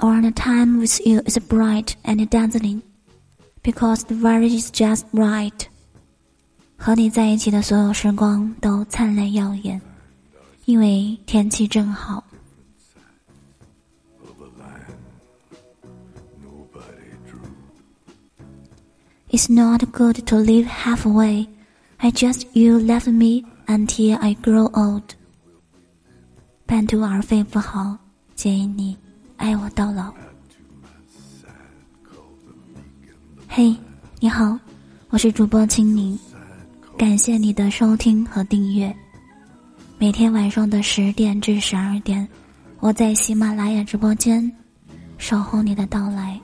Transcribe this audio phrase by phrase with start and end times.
[0.00, 2.82] or the time with you is bright and dazzling,
[3.62, 5.66] because the weather is just right.
[6.76, 9.80] 和你在一起的所有时光都灿烂耀眼，
[10.64, 12.24] 因为天气正好。
[19.30, 21.46] It's not good to live halfway.
[21.96, 25.14] I just you left me until I grow old.
[26.66, 27.96] 半途而废不好，
[28.34, 28.98] 建议你
[29.47, 30.13] 爱我到老。
[33.47, 33.73] 嘿，
[34.19, 34.59] 你好，
[35.07, 36.19] 我是主播青柠，
[36.97, 38.93] 感谢你的收听和订阅。
[39.97, 42.27] 每天晚上的十点至十二点，
[42.81, 44.51] 我在喜马拉雅直播间，
[45.17, 46.37] 守候你的到来。